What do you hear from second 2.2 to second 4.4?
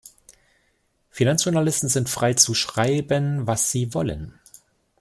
zu schreiben, was sie wollen.